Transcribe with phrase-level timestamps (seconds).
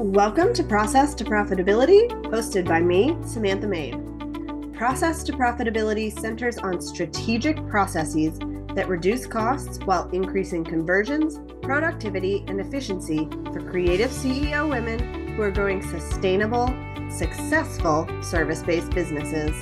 [0.00, 4.72] Welcome to Process to Profitability, hosted by me, Samantha Main.
[4.72, 8.38] Process to Profitability centers on strategic processes
[8.74, 15.50] that reduce costs while increasing conversions, productivity, and efficiency for creative CEO women who are
[15.50, 16.74] growing sustainable,
[17.10, 19.52] successful service based businesses.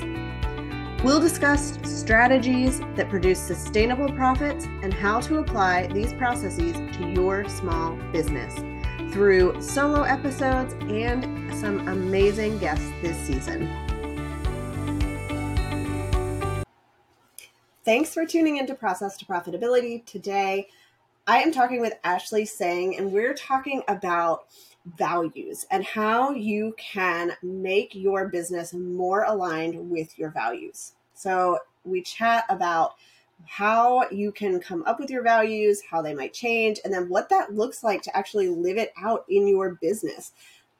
[1.03, 7.43] We'll discuss strategies that produce sustainable profits and how to apply these processes to your
[7.49, 8.57] small business
[9.11, 13.67] through solo episodes and some amazing guests this season.
[17.83, 20.05] Thanks for tuning into Process to Profitability.
[20.05, 20.67] Today,
[21.25, 24.45] I am talking with Ashlee Sang, and we're talking about
[24.97, 30.93] values and how you can make your business more aligned with your values.
[31.15, 32.93] So, we chat about
[33.45, 37.29] how you can come up with your values, how they might change, and then what
[37.29, 40.31] that looks like to actually live it out in your business.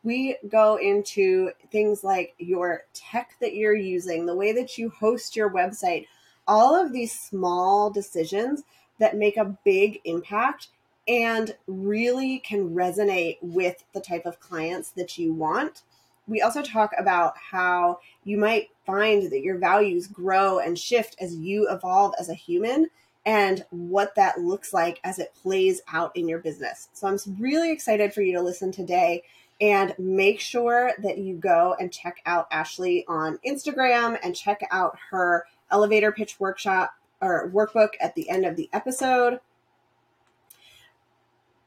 [0.04, 5.36] We go into things like your tech that you're using, the way that you host
[5.36, 6.06] your website,
[6.48, 8.64] all of these small decisions
[9.00, 10.70] that make a big impact
[11.08, 15.82] and really can resonate with the type of clients that you want
[16.30, 21.36] we also talk about how you might find that your values grow and shift as
[21.36, 22.90] you evolve as a human
[23.26, 26.90] and what that looks like as it plays out in your business.
[26.94, 29.24] So I'm really excited for you to listen today
[29.62, 34.98] and make sure that you go and check out Ashlee on Instagram and check out
[35.12, 39.40] her elevator pitch workshop or workbook at the end of the episode.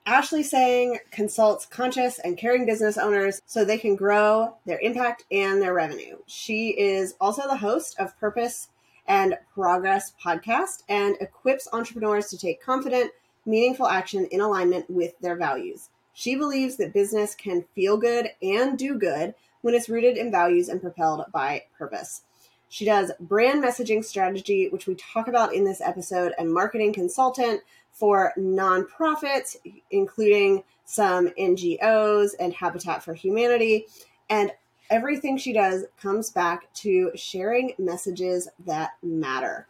[0.07, 5.63] Ashlee Sang consults conscious and caring business owners so they can grow their impact and
[5.63, 6.17] their revenue.
[6.27, 8.69] She is also the host of Purpose
[9.07, 13.13] and Progress podcast and equips entrepreneurs to take confident,
[13.47, 15.89] meaningful action in alignment with their values.
[16.13, 20.69] She believes that business can feel good and do good when it's rooted in values
[20.69, 22.23] and propelled by purpose.
[22.69, 27.61] She does brand messaging strategy, which we talk about in this episode, and marketing consultant
[27.93, 29.57] for nonprofits,
[29.91, 33.87] including some NGOs and Habitat for Humanity.
[34.29, 34.53] And
[34.91, 39.69] everything she does comes back to sharing messages that matter.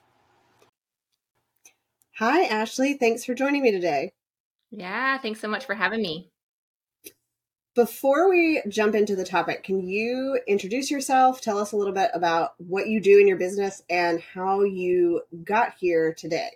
[2.19, 2.99] Hi, Ashlee.
[2.99, 4.13] Thanks for joining me today.
[4.71, 6.29] Yeah, thanks so much for having me.
[7.75, 11.41] Before we jump into the topic, can you introduce yourself?
[11.41, 15.23] Tell us a little bit about what you do in your business and how you
[15.43, 16.51] got here today.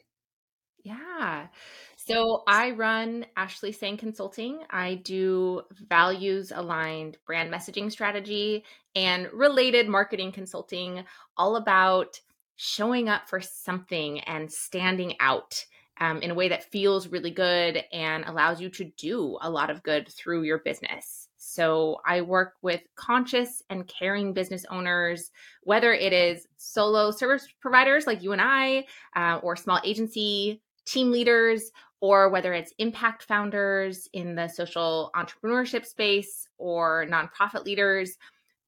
[0.86, 1.48] Yeah.
[1.96, 4.60] So I run Ashlee Sang Consulting.
[4.70, 8.62] I do values aligned brand messaging strategy
[8.94, 11.02] and related marketing consulting,
[11.36, 12.20] all about
[12.54, 15.64] showing up for something and standing out
[16.00, 19.70] um, in a way that feels really good and allows you to do a lot
[19.70, 21.26] of good through your business.
[21.36, 25.32] So I work with conscious and caring business owners,
[25.62, 28.84] whether it is solo service providers like you and I,
[29.16, 31.70] uh, or small agency team leaders
[32.00, 38.16] or whether it's impact founders in the social entrepreneurship space or nonprofit leaders,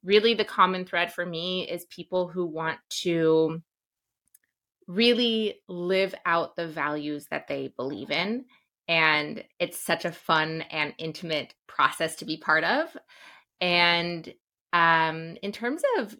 [0.02, 3.62] really the common thread for me is people who want to
[4.86, 8.46] really live out the values that they believe in.
[8.88, 12.96] And it's such a fun and intimate process to be part of.
[13.60, 14.32] And
[14.72, 16.16] um, in terms of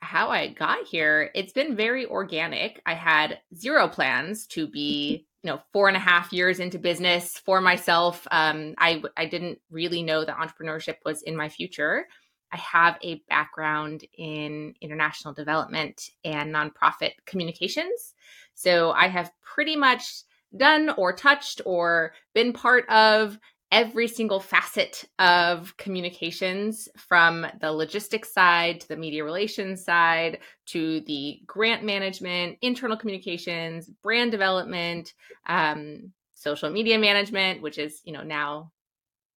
[0.00, 2.80] how I got here, it's been very organic.
[2.86, 7.38] I had zero plans to be you know four and a half years into business
[7.38, 12.06] for myself um, I, I didn't really know that entrepreneurship was in my future.
[12.52, 18.14] I have a background in international development and nonprofit communications.
[18.54, 20.24] So i have pretty much
[20.56, 23.38] done or touched or been part of
[23.72, 31.00] every single facet of communications from the logistics side to the media relations side to
[31.06, 35.14] the grant management, internal communications, brand development,
[35.46, 38.70] um, social media management, which is, you know, now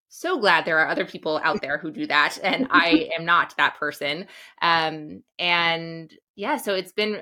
[0.09, 2.37] so glad there are other people out there who do that.
[2.43, 4.27] And I am not that person.
[4.61, 7.21] Um, and yeah, so it's been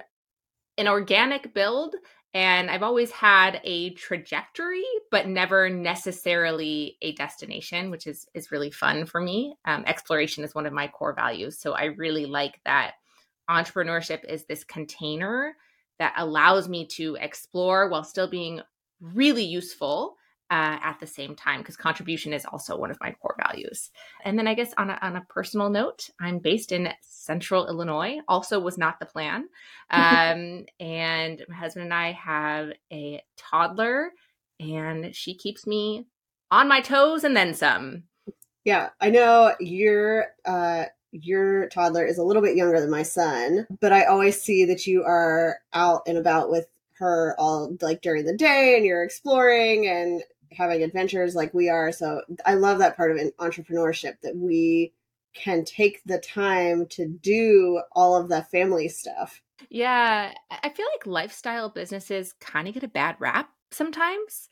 [0.79, 1.95] an organic build
[2.33, 8.71] and I've always had a trajectory, but never necessarily a destination, which is is really
[8.71, 9.55] fun for me.
[9.65, 12.93] Um, exploration is one of my core values, so I really like that
[13.49, 15.55] entrepreneurship is this container
[15.99, 18.61] that allows me to explore while still being
[19.01, 20.17] really useful
[20.53, 23.89] uh, at the same time because contribution is also one of my core values.
[24.23, 28.19] And then I guess on a, on a personal note, I'm based in central Illinois,
[28.27, 29.49] also was not the plan.
[29.89, 34.11] Um, and my husband and I have a toddler,
[34.59, 36.07] and she keeps me
[36.49, 38.03] on my toes and then some.
[38.65, 43.67] Yeah, I know your uh, your toddler is a little bit younger than my son,
[43.79, 46.65] but I always see that you are out and about with
[46.97, 50.23] her all like during the day, and you're exploring and
[50.55, 51.91] having adventures like we are.
[51.91, 54.93] So I love that part of entrepreneurship that we
[55.33, 59.41] can take the time to do all of the family stuff.
[59.69, 64.49] Yeah, I feel like lifestyle businesses kind of get a bad rap sometimes,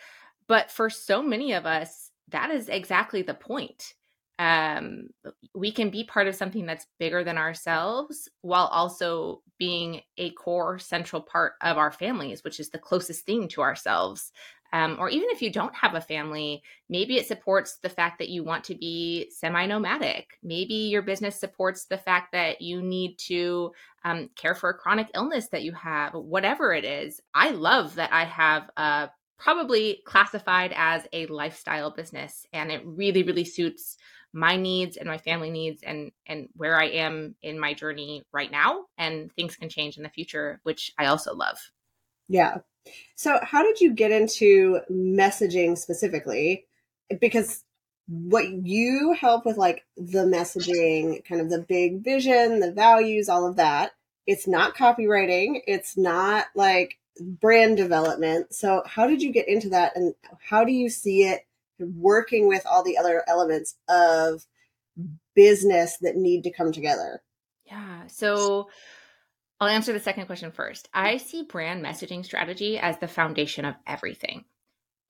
[0.47, 3.93] but for so many of us, that is exactly the point.
[4.39, 5.09] Um,
[5.53, 10.79] we can be part of something that's bigger than ourselves while also being a core
[10.79, 14.31] central part of our families, which is the closest thing to ourselves.
[14.73, 18.29] Um, or even if you don't have a family, maybe it supports the fact that
[18.29, 20.37] you want to be semi nomadic.
[20.43, 23.73] Maybe your business supports the fact that you need to
[24.05, 27.21] um, care for a chronic illness that you have, whatever it is.
[27.33, 33.23] I love that I have a probably classified as a lifestyle business and it really,
[33.23, 33.97] really suits
[34.33, 38.51] my needs and my family needs and and where I am in my journey right
[38.51, 41.59] now and things can change in the future which I also love.
[42.31, 42.59] Yeah,
[43.15, 46.65] so, how did you get into messaging specifically?
[47.19, 47.63] Because
[48.07, 53.45] what you help with, like the messaging, kind of the big vision, the values, all
[53.45, 53.91] of that,
[54.25, 58.53] it's not copywriting, it's not like brand development.
[58.55, 60.15] So, how did you get into that and
[60.49, 61.45] how do you see it
[61.79, 64.47] working with all the other elements of
[65.35, 67.21] business that need to come together?
[67.65, 68.07] Yeah.
[68.07, 68.69] So,
[69.61, 70.89] I'll answer the second question first.
[70.91, 74.45] I see brand messaging strategy as the foundation of everything.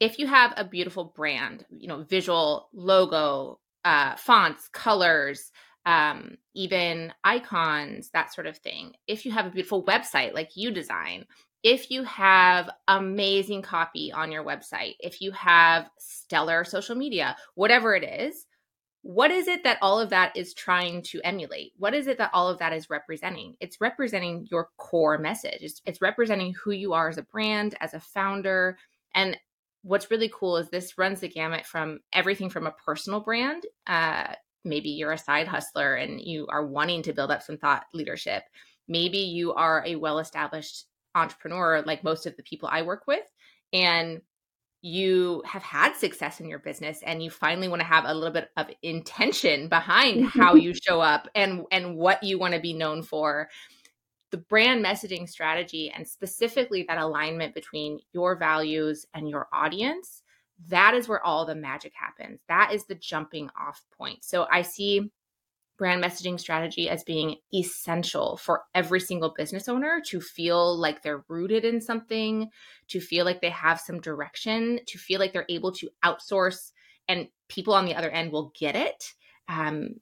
[0.01, 5.53] If you have a beautiful brand, you know, visual logo, uh, fonts, colors,
[5.85, 8.91] um, even icons, that sort of thing.
[9.07, 11.27] If you have a beautiful website like you design,
[11.63, 17.95] if you have amazing copy on your website, if you have stellar social media, whatever
[17.95, 18.45] it is,
[19.03, 21.73] what is it that all of that is trying to emulate?
[21.77, 23.55] What is it that all of that is representing?
[23.59, 25.59] It's representing your core message.
[25.61, 28.77] It's, it's representing who you are as a brand, as a founder.
[29.15, 29.37] And
[29.81, 33.63] what's really cool is this runs the gamut from everything from a personal brand.
[33.87, 34.33] Uh,
[34.63, 38.43] maybe you're a side hustler and you are wanting to build up some thought leadership.
[38.87, 43.25] Maybe you are a well established entrepreneur, like most of the people I work with.
[43.73, 44.21] And
[44.81, 48.33] you have had success in your business and you finally want to have a little
[48.33, 52.73] bit of intention behind how you show up and and what you want to be
[52.73, 53.49] known for
[54.31, 60.23] the brand messaging strategy and specifically that alignment between your values and your audience
[60.67, 62.39] that is where all the magic happens.
[62.47, 64.23] That is the jumping off point.
[64.23, 65.11] So i see
[65.81, 71.25] brand messaging strategy as being essential for every single business owner to feel like they're
[71.27, 72.47] rooted in something,
[72.87, 76.71] to feel like they have some direction, to feel like they're able to outsource
[77.07, 79.11] and people on the other end will get it.
[79.47, 79.95] Um,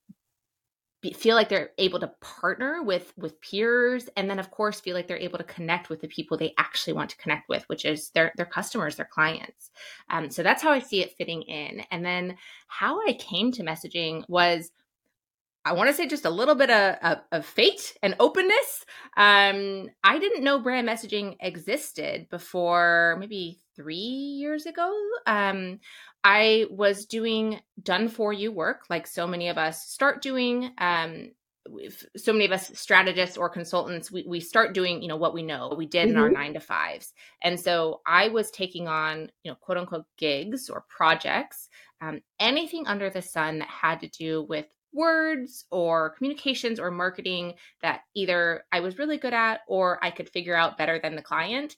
[1.16, 5.08] feel like they're able to partner with with peers and then of course feel like
[5.08, 8.10] they're able to connect with the people they actually want to connect with which is
[8.10, 9.72] their their customers their clients
[10.10, 12.36] um, so that's how i see it fitting in and then
[12.68, 14.72] how i came to messaging was
[15.66, 18.86] I want to say just a little bit of, of, of fate and openness.
[19.18, 24.92] Um, I didn't know brand messaging existed before maybe three years ago.
[25.26, 25.80] Um,
[26.24, 30.72] I was doing done for you work, like so many of us start doing.
[30.78, 31.32] Um,
[32.16, 35.44] so many of us strategists or consultants, we, we start doing, you know, what we
[35.44, 36.12] know, we did mm-hmm.
[36.12, 36.34] in our mm-hmm.
[36.34, 37.14] nine to fives.
[37.44, 41.70] And so I was taking on, you know, quote unquote gigs or projects,
[42.02, 47.54] um, anything under the sun that had to do with words or communications or marketing
[47.82, 51.22] that either I was really good at or I could figure out better than the
[51.22, 51.76] client,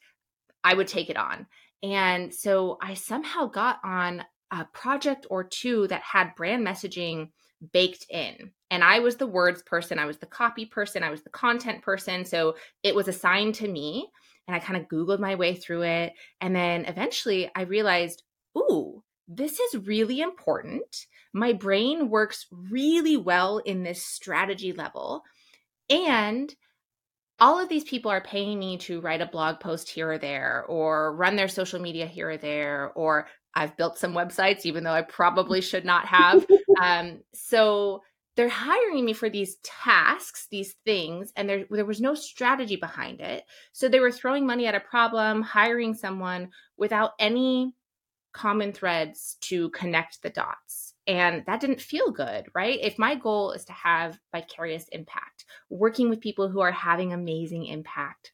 [0.63, 1.47] I would take it on.
[1.83, 7.29] And so I somehow got on a project or two that had brand messaging
[7.73, 8.51] baked in.
[8.69, 11.81] And I was the words person, I was the copy person, I was the content
[11.81, 12.25] person.
[12.25, 14.09] So it was assigned to me.
[14.47, 16.13] And I kind of Googled my way through it.
[16.41, 18.23] And then eventually I realized,
[18.57, 19.03] ooh,
[19.35, 21.07] this is really important.
[21.33, 25.23] My brain works really well in this strategy level.
[25.89, 26.53] And
[27.39, 30.63] all of these people are paying me to write a blog post here or there,
[30.67, 34.91] or run their social media here or there, or I've built some websites, even though
[34.91, 36.45] I probably should not have.
[36.79, 38.01] um, so
[38.35, 43.19] they're hiring me for these tasks, these things, and there, there was no strategy behind
[43.21, 43.43] it.
[43.73, 47.73] So they were throwing money at a problem, hiring someone without any
[48.33, 50.93] common threads to connect the dots.
[51.07, 52.79] And that didn't feel good, right?
[52.81, 57.65] If my goal is to have vicarious impact, working with people who are having amazing
[57.65, 58.31] impact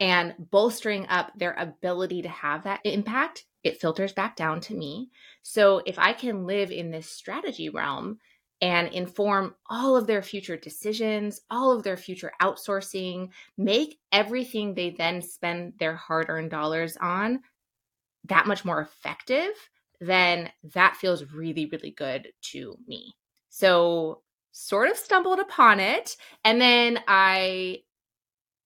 [0.00, 5.10] and bolstering up their ability to have that impact, it filters back down to me.
[5.42, 8.18] So if I can live in this strategy realm
[8.60, 14.90] and inform all of their future decisions, all of their future outsourcing, make everything they
[14.90, 17.40] then spend their hard earned dollars on
[18.28, 19.52] that much more effective,
[20.00, 23.14] then that feels really, really good to me.
[23.48, 26.16] So, sort of stumbled upon it.
[26.44, 27.80] And then I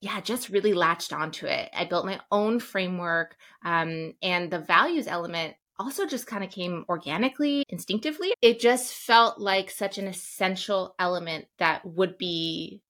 [0.00, 1.68] yeah, just really latched onto it.
[1.74, 6.84] I built my own framework, um, and the values element also just kind of came
[6.88, 8.32] organically, instinctively.
[8.40, 12.82] It just felt like such an essential element that would be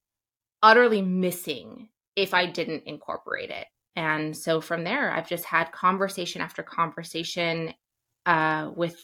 [0.62, 3.66] utterly missing if I didn't incorporate it.
[3.96, 7.74] And so from there, I've just had conversation after conversation
[8.26, 8.96] uh, with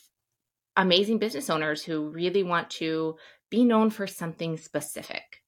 [0.76, 3.16] amazing business owners who really want to
[3.50, 5.42] be known for something specific.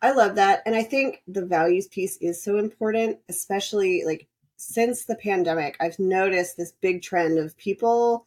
[0.00, 0.62] I love that.
[0.64, 5.76] And I think the values piece is so important, especially like since the pandemic.
[5.80, 8.26] I've noticed this big trend of people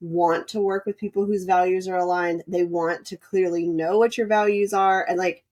[0.00, 2.42] want to work with people whose values are aligned.
[2.48, 5.06] They want to clearly know what your values are.
[5.08, 5.44] And like,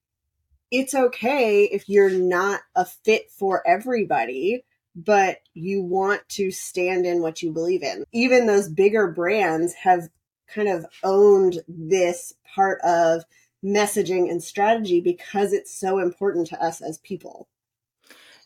[0.71, 7.21] it's okay if you're not a fit for everybody, but you want to stand in
[7.21, 8.05] what you believe in.
[8.12, 10.09] Even those bigger brands have
[10.53, 13.25] kind of owned this part of
[13.65, 17.49] messaging and strategy because it's so important to us as people.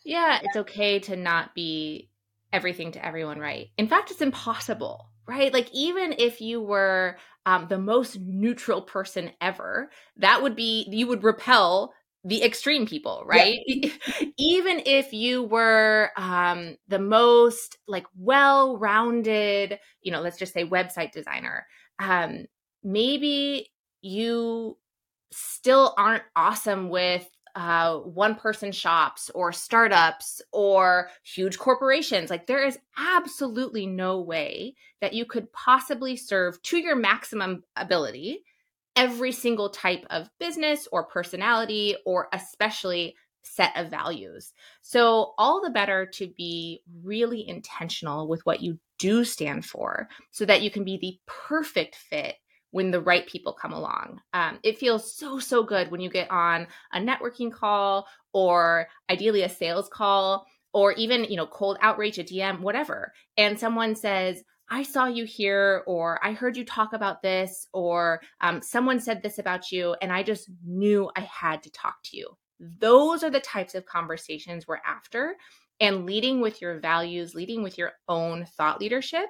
[0.03, 2.09] Yeah, it's okay to not be
[2.53, 3.69] everything to everyone, right?
[3.77, 5.51] In fact, it's impossible, right?
[5.51, 11.07] Like, even if you were um, the most neutral person ever, that would be, you
[11.07, 11.93] would repel
[12.25, 13.59] the extreme people, right?
[13.67, 13.89] Yeah.
[14.37, 20.65] even if you were um, the most like well rounded, you know, let's just say
[20.65, 21.67] website designer,
[21.99, 22.45] um,
[22.83, 24.75] maybe you
[25.31, 32.29] still aren't awesome with uh, one person shops or startups or huge corporations.
[32.29, 38.43] Like, there is absolutely no way that you could possibly serve to your maximum ability
[38.95, 44.53] every single type of business or personality or especially set of values.
[44.81, 50.45] So, all the better to be really intentional with what you do stand for so
[50.45, 52.35] that you can be the perfect fit
[52.71, 54.19] when the right people come along.
[54.33, 59.43] Um, it feels so, so good when you get on a networking call or ideally
[59.43, 63.13] a sales call or even, you know, cold outreach, a DM, whatever.
[63.37, 68.21] And someone says, I saw you here, or I heard you talk about this, or
[68.41, 72.17] um, someone said this about you, and I just knew I had to talk to
[72.17, 72.27] you.
[72.59, 75.37] Those are the types of conversations we're after.
[75.79, 79.27] And leading with your values, leading with your own thought leadership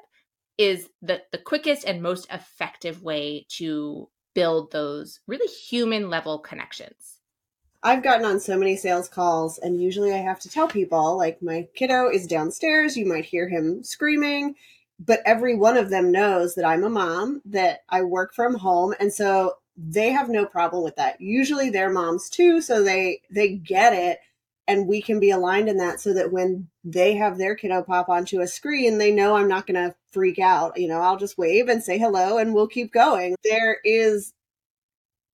[0.58, 7.15] is the, the quickest and most effective way to build those really human level connections.
[7.86, 11.42] I've gotten on so many sales calls, and usually I have to tell people, like,
[11.42, 12.98] my kiddo is downstairs.
[12.98, 14.56] You might hear him screaming
[15.00, 18.94] but every one of them knows that I'm a mom, that I work from home,
[19.00, 21.20] and so they have no problem with that.
[21.20, 24.20] Usually they're moms too, so they they get it
[24.68, 28.10] and we can be aligned in that so that when they have their kiddo pop
[28.10, 30.80] onto a screen, they know I'm not going to freak out.
[30.80, 33.36] You know, I'll just wave and say hello and we'll keep going.
[33.44, 34.34] There is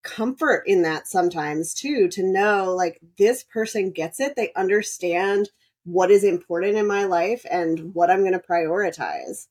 [0.03, 4.35] comfort in that sometimes too to know like this person gets it.
[4.35, 5.49] They understand
[5.83, 9.47] what is important in my life and what I'm going to prioritize.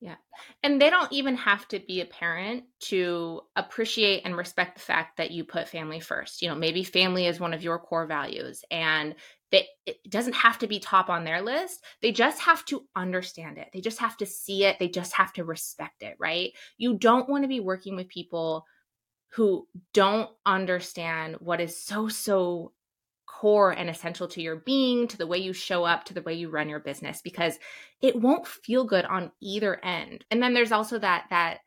[0.00, 0.16] Yeah.
[0.62, 5.16] And they don't even have to be a parent to appreciate and respect the fact
[5.16, 6.42] that you put family first.
[6.42, 9.14] You know, maybe family is one of your core values and
[9.52, 11.82] it doesn't have to be top on their list.
[12.02, 13.68] They just have to understand it.
[13.72, 14.78] They just have to see it.
[14.78, 16.50] They just have to respect it, right?
[16.76, 18.66] You don't want to be working with people
[19.34, 22.72] who don't understand what is so, so
[23.26, 26.34] core and essential to your being, to the way you show up, to the way
[26.34, 27.58] you run your business because
[28.00, 30.24] it won't feel good on either end.
[30.30, 31.58] And then there's also that that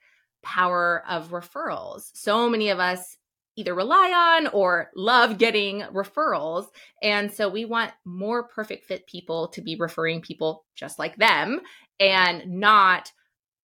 [0.42, 2.10] power of referrals.
[2.14, 3.18] So many of us
[3.56, 6.68] either rely on or love getting referrals.
[7.04, 11.62] And so we want more perfect fit people to be referring people just like them
[12.00, 13.12] and not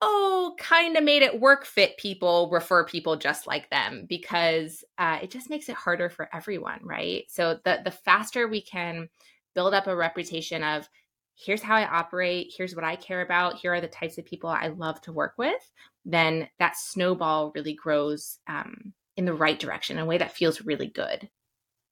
[0.05, 5.17] oh, kind of made it work fit people refer people just like them because uh,
[5.21, 7.23] it just makes it harder for everyone, right?
[7.27, 9.09] So the the faster we can
[9.55, 10.87] build up a reputation of
[11.35, 14.49] here's how I operate, here's what I care about, here are the types of people
[14.49, 15.71] I love to work with,
[16.05, 20.61] then that snowball really grows um, in the right direction in a way that feels
[20.61, 21.27] really good.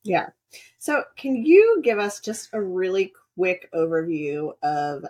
[0.04, 0.28] Yeah.
[0.78, 5.04] So, can you give us just a really quick overview of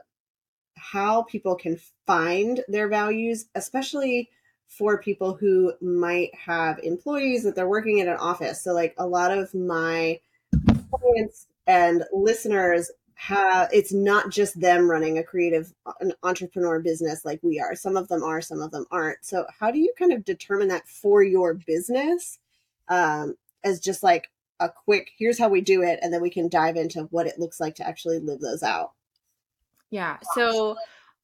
[0.91, 4.29] how people can find their values, especially
[4.67, 8.61] for people who might have employees that they're working in an office.
[8.63, 10.19] So, like a lot of my
[10.91, 17.39] clients and listeners have it's not just them running a creative an entrepreneur business like
[17.41, 17.75] we are.
[17.75, 19.23] Some of them are some of them aren't.
[19.23, 22.39] So how do you kind of determine that for your business?
[22.89, 26.49] Um as just like a quick here's how we do it and then we can
[26.49, 28.91] dive into what it looks like to actually live those out
[29.93, 30.75] yeah so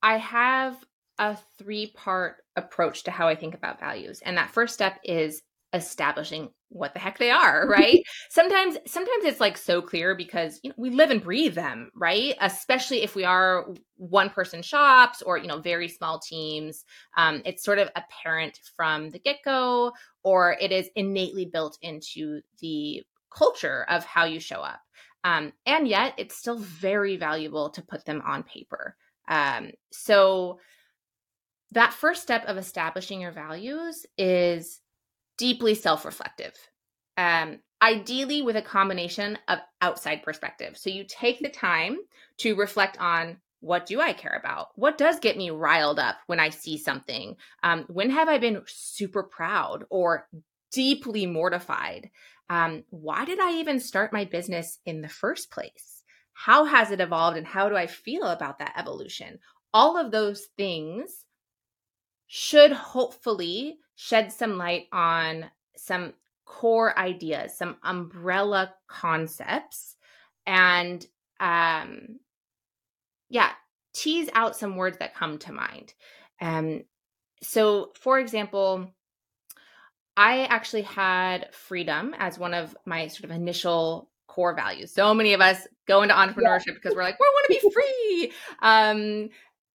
[0.03, 0.77] i have
[1.17, 5.41] a three part approach to how i think about values and that first step is
[5.73, 7.99] establishing what the heck they are right?
[8.29, 12.35] Sometimes sometimes it's like so clear because you know we live and breathe them right?
[12.41, 16.85] Especially if we are one person shops or you know very small teams
[17.17, 19.91] um, it's sort of apparent from the get-go
[20.23, 23.03] or it is innately built into the
[23.35, 24.79] culture of how you show up
[25.23, 28.95] um, and yet it's still very valuable to put them on paper
[29.29, 30.59] um, so
[31.71, 34.81] that first step of establishing your values is
[35.37, 36.53] deeply self reflective.
[37.17, 40.77] Um, ideally, with a combination of outside perspective.
[40.77, 41.97] So you take the time
[42.39, 44.69] to reflect on what do I care about?
[44.75, 47.35] What does get me riled up when I see something?
[47.61, 50.27] Um, when have I been super proud or
[50.71, 52.09] deeply mortified?
[52.49, 56.03] Um, why did I even start my business in the first place?
[56.33, 59.39] How has it evolved and how do I feel about that evolution?
[59.73, 61.25] All of those things
[62.27, 66.13] should hopefully shed some light on some
[66.45, 69.95] core ideas, some umbrella concepts,
[70.45, 71.05] and
[71.39, 72.19] um,
[73.29, 73.51] yeah,
[73.93, 75.93] tease out some words that come to mind.
[76.41, 76.83] Um,
[77.41, 78.93] so, for example,
[80.19, 84.91] I actually had freedom as one of my sort of initial core values.
[84.93, 86.73] So many of us go into entrepreneurship yeah.
[86.73, 88.31] because we're like, we want to be free.
[88.61, 89.29] Um,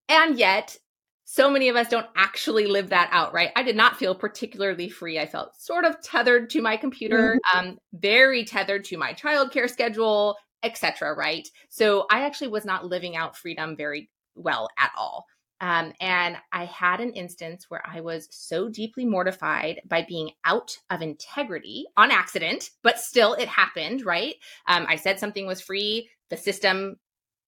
[0.07, 0.77] and yet
[1.23, 3.49] so many of us don't actually live that out, right?
[3.55, 5.19] I did not feel particularly free.
[5.19, 7.69] I felt sort of tethered to my computer, mm-hmm.
[7.69, 11.15] um, very tethered to my childcare schedule, etc.
[11.15, 11.47] Right?
[11.69, 15.25] So I actually was not living out freedom very well at all.
[15.61, 20.77] Um, and I had an instance where I was so deeply mortified by being out
[20.89, 24.35] of integrity on accident, but still it happened, right?
[24.67, 26.09] Um, I said something was free.
[26.29, 26.97] The system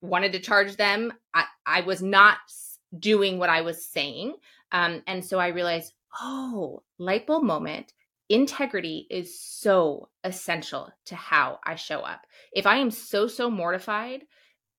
[0.02, 1.12] wanted to charge them.
[1.34, 2.38] I, I was not
[2.98, 4.36] doing what I was saying.
[4.72, 7.94] Um, and so I realized, oh, light bulb moment.
[8.30, 12.22] Integrity is so essential to how I show up.
[12.52, 14.24] If I am so, so mortified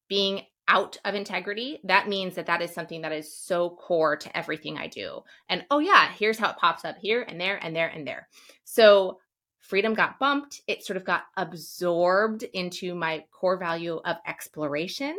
[0.08, 4.36] being out of integrity, that means that that is something that is so core to
[4.36, 5.22] everything I do.
[5.48, 8.28] And oh, yeah, here's how it pops up here and there and there and there.
[8.64, 9.18] So
[9.58, 10.60] freedom got bumped.
[10.66, 15.16] It sort of got absorbed into my core value of exploration.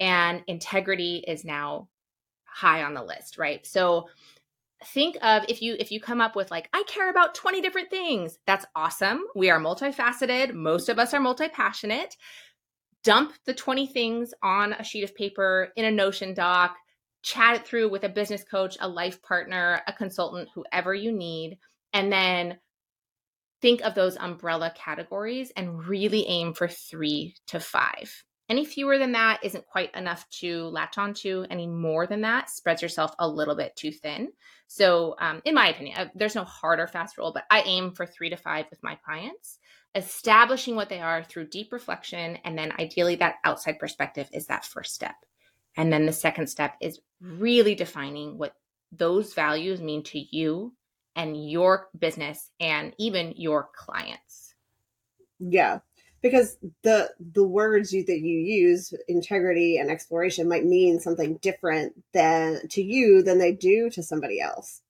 [0.00, 1.88] And integrity is now
[2.44, 3.66] high on the list, right?
[3.66, 4.08] So
[4.86, 7.90] think of if you if you come up with like I care about 20 different
[7.90, 8.38] things.
[8.46, 9.24] That's awesome.
[9.34, 10.52] We are multifaceted.
[10.52, 12.16] Most of us are multi-passionate.
[13.04, 16.74] Dump the 20 things on a sheet of paper in a Notion doc,
[17.22, 21.58] chat it through with a business coach, a life partner, a consultant, whoever you need,
[21.92, 22.58] and then
[23.60, 28.24] think of those umbrella categories and really aim for 3 to 5.
[28.48, 31.46] Any fewer than that isn't quite enough to latch onto.
[31.48, 34.32] Any more than that spreads yourself a little bit too thin.
[34.66, 37.92] So, um, in my opinion, uh, there's no hard or fast rule, but I aim
[37.92, 39.58] for three to five with my clients,
[39.94, 42.36] establishing what they are through deep reflection.
[42.44, 45.16] And then ideally, that outside perspective is that first step.
[45.76, 48.54] And then the second step is really defining what
[48.92, 50.74] those values mean to you
[51.16, 54.54] and your business and even your clients.
[55.38, 55.78] Yeah
[56.24, 61.92] because the the words you, that you use integrity and exploration might mean something different
[62.14, 64.80] than to you than they do to somebody else.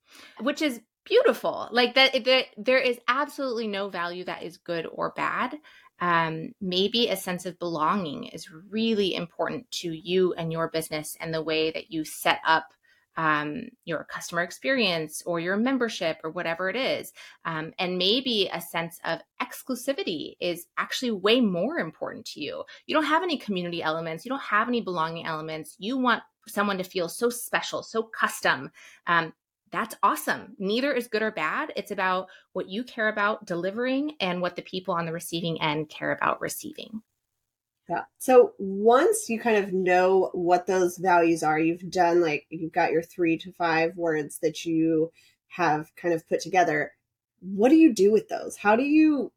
[0.40, 1.68] Which is beautiful.
[1.72, 5.56] Like that, that there is absolutely no value that is good or bad.
[6.00, 11.34] Um, maybe a sense of belonging is really important to you and your business and
[11.34, 12.68] the way that you set up
[13.16, 17.12] um, your customer experience or your membership or whatever it is.
[17.44, 22.64] Um, and maybe a sense of exclusivity is actually way more important to you.
[22.86, 25.76] You don't have any community elements, you don't have any belonging elements.
[25.78, 28.70] You want someone to feel so special, so custom.
[29.06, 29.32] Um,
[29.72, 30.54] that's awesome.
[30.58, 31.72] Neither is good or bad.
[31.74, 35.88] It's about what you care about delivering and what the people on the receiving end
[35.88, 37.02] care about receiving.
[37.88, 38.04] Yeah.
[38.18, 42.92] So once you kind of know what those values are, you've done like you've got
[42.92, 45.10] your three to five words that you
[45.48, 46.92] have kind of put together.
[47.40, 48.56] What do you do with those?
[48.56, 49.32] How do you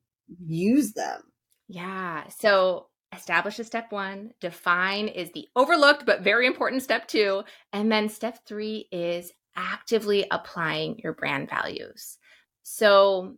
[0.46, 1.24] use them?
[1.68, 2.24] Yeah.
[2.30, 7.44] So establish a step one, define is the overlooked but very important step two.
[7.74, 12.18] And then step three is actively applying your brand values.
[12.64, 13.38] So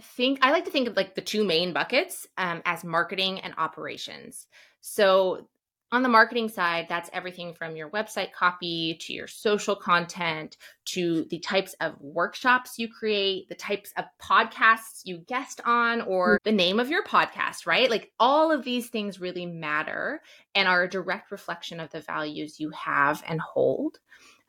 [0.00, 3.54] think I like to think of like the two main buckets um, as marketing and
[3.58, 4.46] operations.
[4.80, 5.48] So
[5.92, 11.26] on the marketing side, that's everything from your website copy to your social content to
[11.28, 16.50] the types of workshops you create, the types of podcasts you guest on, or the
[16.50, 17.90] name of your podcast, right?
[17.90, 20.22] Like all of these things really matter
[20.54, 23.98] and are a direct reflection of the values you have and hold.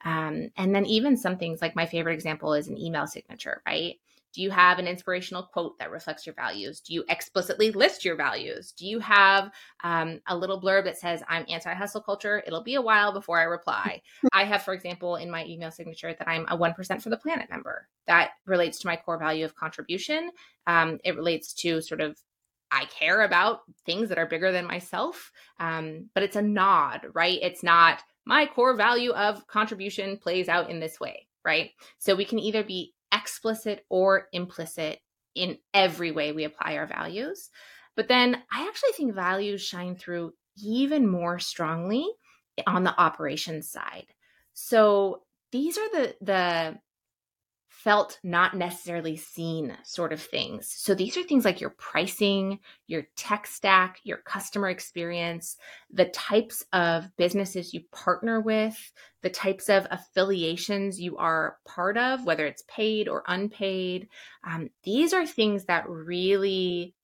[0.06, 3.96] Um, and then even some things like my favorite example is an email signature, right?
[4.34, 6.80] Do you have an inspirational quote that reflects your values?
[6.80, 8.72] Do you explicitly list your values?
[8.72, 9.52] Do you have
[9.84, 12.44] um, a little blurb that says, I'm anti hustle culture?
[12.46, 14.02] It'll be a while before I reply.
[14.34, 17.50] I have, for example, in my email signature that I'm a 1% for the planet
[17.50, 17.88] member.
[18.08, 20.32] That relates to my core value of contribution.
[20.68, 22.18] Um, it relates to sort of
[22.74, 27.38] I care about things that are bigger than myself, um, but it's a nod, right?
[27.40, 31.70] It's not my core value of contribution plays out in this way, right?
[32.00, 35.00] So we can either be explicit or implicit
[35.36, 37.50] in every way we apply our values.
[37.96, 42.08] But then I actually think values shine through even more strongly
[42.68, 44.08] on the operations side.
[44.54, 46.78] So these are the the
[47.84, 50.74] felt not necessarily seen sort of things.
[50.74, 55.58] So these are things like your pricing, your tech stack, your customer experience,
[55.92, 62.26] the types of businesses you partner with, the types of affiliations you are part of,
[62.26, 64.08] whether it's paid or unpaid.
[64.48, 66.96] Um, these are things that really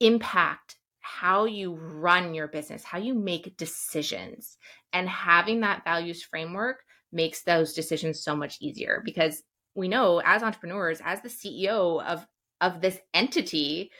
[0.00, 4.56] impact how you run your business, how you make decisions.
[4.94, 9.42] And having that values framework makes those decisions so much easier because
[9.76, 12.26] we know as entrepreneurs, as the CEO of
[12.60, 13.90] of this entity,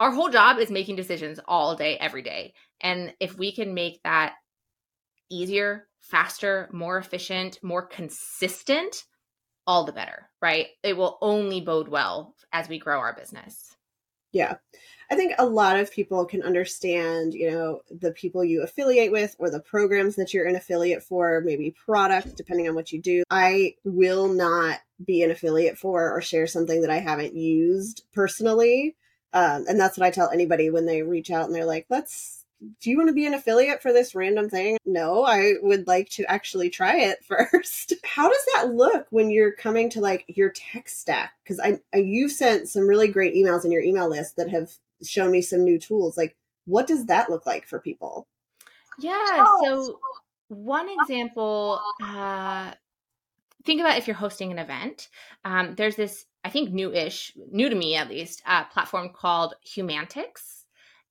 [0.00, 2.54] our whole job is making decisions all day, every day.
[2.80, 4.34] And if we can make that
[5.30, 9.04] easier, faster, more efficient, more consistent,
[9.66, 10.68] all the better, right?
[10.82, 13.76] It will only bode well as we grow our business.
[14.32, 14.54] Yeah.
[15.10, 19.34] I think a lot of people can understand, you know, the people you affiliate with
[19.38, 23.22] or the programs that you're an affiliate for, maybe products, depending on what you do.
[23.30, 28.96] I will not be an affiliate for or share something that I haven't used personally.
[29.32, 32.44] Um, and that's what I tell anybody when they reach out and they're like, let's
[32.80, 34.78] do you want to be an affiliate for this random thing?
[34.84, 37.94] No, I would like to actually try it first.
[38.04, 41.34] How does that look when you're coming to like your tech stack?
[41.42, 44.72] Because I, I you've sent some really great emails in your email list that have
[45.02, 46.16] shown me some new tools.
[46.16, 48.26] Like, what does that look like for people?
[48.98, 49.44] Yeah.
[49.62, 49.98] So
[50.48, 52.72] one example, uh,
[53.64, 55.08] think about if you're hosting an event.
[55.44, 60.64] Um, there's this, I think, new-ish, new to me at least, uh, platform called Humanitix.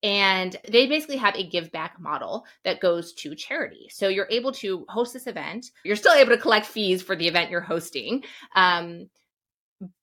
[0.03, 3.87] and they basically have a give back model that goes to charity.
[3.91, 5.71] So you're able to host this event.
[5.83, 8.23] You're still able to collect fees for the event you're hosting.
[8.55, 9.09] Um,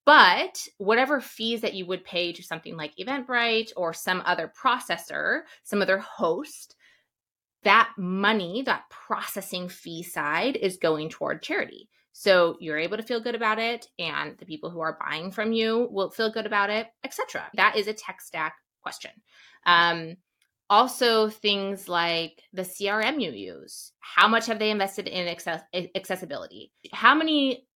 [0.07, 5.43] but whatever fees that you would pay to something like Eventbrite or some other processor,
[5.63, 6.77] some other host,
[7.65, 11.89] that money, that processing fee side is going toward charity.
[12.13, 15.53] So you're able to feel good about it and the people who are buying from
[15.53, 17.49] you will feel good about it, etc.
[17.55, 19.11] That is a tech stack question.
[19.67, 20.17] Um,
[20.71, 23.93] also, things like the CRM you use.
[23.99, 26.73] How much have they invested in access- accessibility?
[26.93, 27.67] How many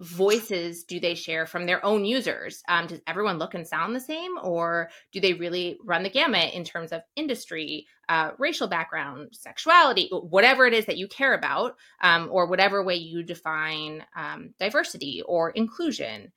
[0.00, 2.62] voices do they share from their own users?
[2.68, 6.52] Um, does everyone look and sound the same, or do they really run the gamut
[6.54, 11.76] in terms of industry, uh, racial background, sexuality, whatever it is that you care about,
[12.02, 16.32] um, or whatever way you define um, diversity or inclusion?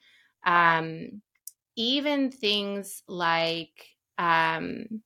[0.45, 1.21] Um,
[1.75, 5.01] even things like um,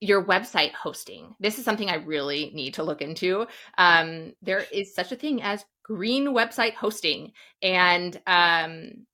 [0.00, 1.34] your website hosting.
[1.38, 3.46] This is something I really need to look into.
[3.78, 9.06] Um, there is such a thing as green website hosting, and um,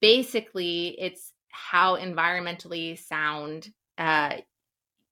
[0.00, 4.36] basically, it's how environmentally sound uh,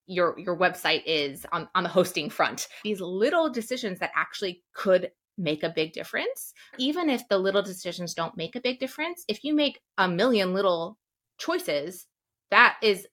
[0.05, 2.67] your your website is on, on the hosting front.
[2.83, 6.53] These little decisions that actually could make a big difference.
[6.77, 10.53] Even if the little decisions don't make a big difference, if you make a million
[10.53, 10.97] little
[11.37, 12.07] choices
[12.49, 13.07] that is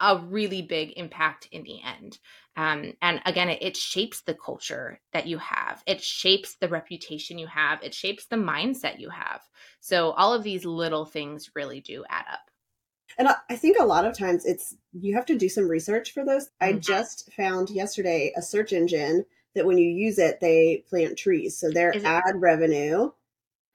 [0.00, 2.18] a really big impact in the end.
[2.58, 7.38] Um, and again, it, it, shapes the culture that you have, it shapes the reputation
[7.38, 9.42] you have, it shapes the mindset you have.
[9.78, 12.50] So, all of these little things really do add up.
[13.16, 16.24] And I think a lot of times it's you have to do some research for
[16.24, 16.46] those.
[16.46, 16.64] Mm-hmm.
[16.64, 21.56] I just found yesterday a search engine that when you use it, they plant trees.
[21.56, 23.12] So their ad revenue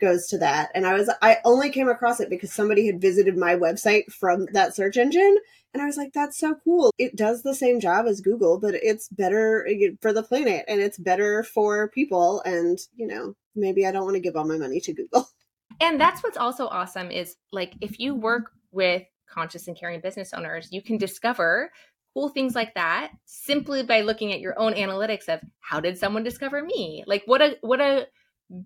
[0.04, 0.70] goes to that.
[0.76, 4.48] And I was I only came across it because somebody had visited my website from
[4.52, 5.38] that search engine
[5.74, 6.92] and I was like that's so cool.
[6.98, 10.82] It does the same job as Google, but it's better eh, for the planet and
[10.82, 14.58] it's better for people and, you know, maybe I don't want to give all my
[14.58, 15.28] money to Google.
[15.82, 20.32] And that's what's also awesome is like if you work with conscious and caring business
[20.32, 21.72] owners, you can discover
[22.14, 26.24] cool things like that simply by looking at your own analytics of how did someone
[26.24, 27.04] discover me?
[27.08, 28.06] Like what a what a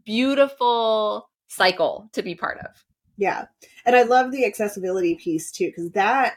[0.06, 2.86] beautiful cycle to be part of.
[3.18, 3.46] Yeah.
[3.86, 6.36] And I love the accessibility piece too cuz that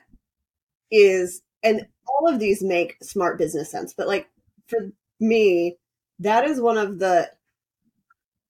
[0.91, 4.29] is and all of these make smart business sense, but like
[4.67, 5.77] for me,
[6.19, 7.31] that is one of the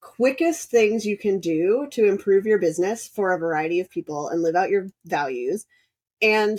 [0.01, 4.43] quickest things you can do to improve your business for a variety of people and
[4.43, 5.67] live out your values.
[6.23, 6.59] And,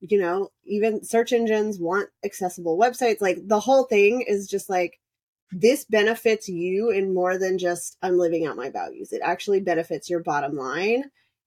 [0.00, 3.20] you know, even search engines want accessible websites.
[3.20, 5.00] Like the whole thing is just like,
[5.50, 9.12] this benefits you in more than just I'm living out my values.
[9.12, 11.04] It actually benefits your bottom line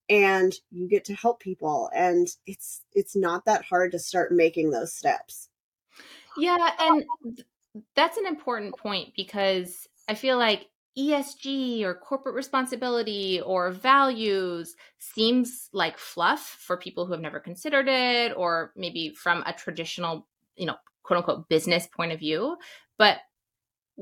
[0.09, 4.71] and you get to help people and it's it's not that hard to start making
[4.71, 5.49] those steps.
[6.37, 7.05] Yeah, and
[7.95, 15.69] that's an important point because I feel like ESG or corporate responsibility or values seems
[15.71, 20.65] like fluff for people who have never considered it or maybe from a traditional, you
[20.65, 22.57] know, quote unquote business point of view.
[22.97, 23.19] But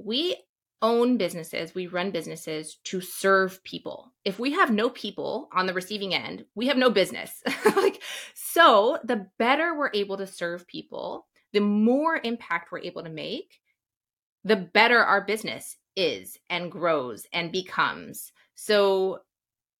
[0.06, 0.36] we
[0.82, 4.14] own businesses, we run businesses to serve people.
[4.24, 7.44] If we have no people on the receiving end, we have no business.
[7.76, 8.02] like
[8.34, 13.60] so the better we're able to serve people, the more impact we're able to make,
[14.44, 18.32] the better our business is and grows and becomes.
[18.56, 19.20] So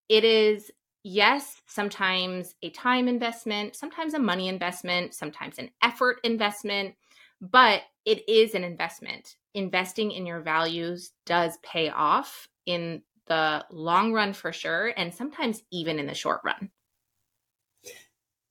[0.08, 0.70] it is,
[1.02, 6.94] yes, sometimes a time investment, sometimes a money investment, sometimes an effort investment,
[7.40, 9.36] but it is an investment.
[9.54, 15.62] Investing in your values does pay off in the long run for sure, and sometimes
[15.70, 16.70] even in the short run.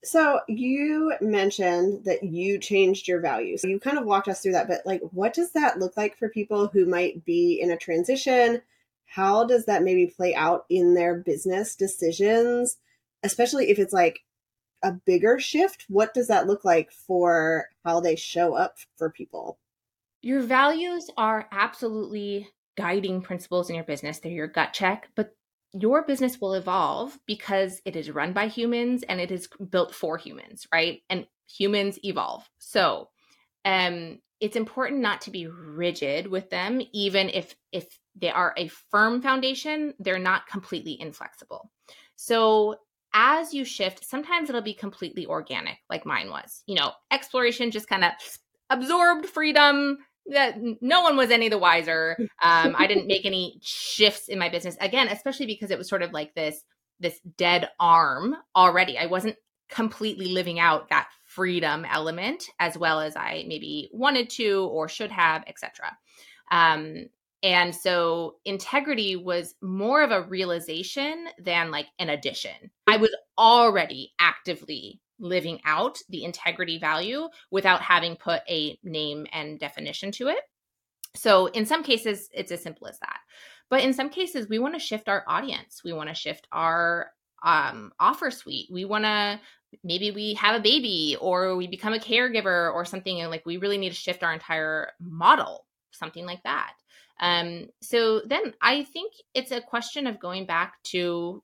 [0.02, 3.64] So you mentioned that you changed your values.
[3.64, 6.30] You kind of walked us through that, but like what does that look like for
[6.30, 8.62] people who might be in a transition?
[9.04, 12.78] How does that maybe play out in their business decisions,
[13.22, 14.20] especially if it's like
[14.82, 15.84] a bigger shift?
[15.88, 19.58] What does that look like for how they show up for people?
[20.22, 24.18] Your values are absolutely guiding principles in your business.
[24.18, 25.30] They're your gut check, but
[25.72, 30.18] your business will evolve because it is run by humans and it is built for
[30.18, 31.00] humans, right?
[31.08, 32.48] And humans evolve.
[32.58, 33.08] So,
[33.64, 38.68] um it's important not to be rigid with them even if if they are a
[38.90, 41.70] firm foundation, they're not completely inflexible.
[42.16, 42.76] So,
[43.12, 46.62] as you shift, sometimes it'll be completely organic like mine was.
[46.66, 48.12] You know, exploration just kind of
[48.70, 52.16] absorbed freedom, that no one was any the wiser.
[52.42, 56.02] Um, I didn't make any shifts in my business again, especially because it was sort
[56.02, 56.64] of like this
[57.00, 58.98] this dead arm already.
[58.98, 59.36] I wasn't
[59.70, 65.10] completely living out that freedom element as well as I maybe wanted to or should
[65.10, 65.96] have, etc.
[66.50, 67.06] Um,
[67.42, 72.70] and so integrity was more of a realization than like an addition.
[72.86, 79.60] I was already actively living out the integrity value without having put a name and
[79.60, 80.40] definition to it.
[81.14, 83.18] So, in some cases, it's as simple as that.
[83.68, 85.82] But in some cases, we want to shift our audience.
[85.84, 88.68] We want to shift our um, offer suite.
[88.70, 89.40] We want to
[89.84, 93.56] maybe we have a baby or we become a caregiver or something, and like we
[93.56, 96.72] really need to shift our entire model, something like that.
[97.20, 101.42] Um, so then I think it's a question of going back to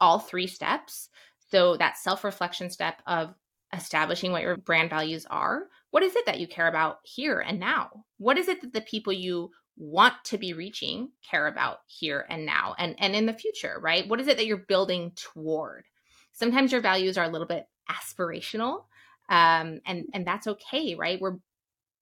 [0.00, 1.08] all three steps
[1.50, 3.34] so that self reflection step of
[3.74, 5.64] establishing what your brand values are.
[5.90, 8.04] What is it that you care about here and now?
[8.18, 12.44] What is it that the people you want to be reaching care about here and
[12.44, 14.08] now and and in the future, right?
[14.08, 15.84] What is it that you're building toward?
[16.32, 18.84] Sometimes your values are a little bit aspirational,
[19.28, 21.20] um, and and that's okay, right?
[21.20, 21.38] We're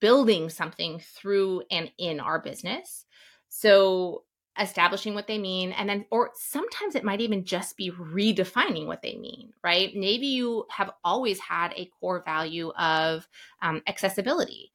[0.01, 3.05] building something through and in our business.
[3.49, 4.25] So
[4.61, 9.03] establishing what they mean and then or sometimes it might even just be redefining what
[9.03, 9.95] they mean right?
[9.95, 13.27] Maybe you have always had a core value of
[13.63, 14.73] um, accessibility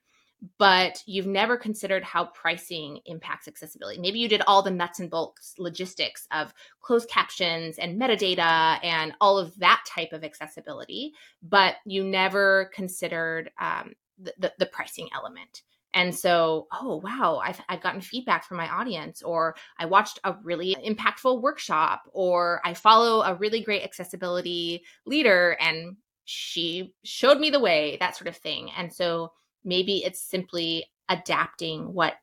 [0.58, 4.00] but you've never considered how pricing impacts accessibility.
[4.00, 9.14] Maybe you did all the nuts and bolts logistics of closed captions and metadata and
[9.22, 11.14] all of that type of accessibility
[11.44, 15.62] but you never considered um, the, the, the pricing element
[15.94, 20.36] and so, oh, wow, I've, I've gotten feedback from my audience, or I watched a
[20.44, 27.50] really impactful workshop, or I follow a really great accessibility leader and she showed me
[27.50, 28.72] the way, that sort of thing.
[28.78, 29.34] And so
[29.66, 32.14] maybe it's simply adapting what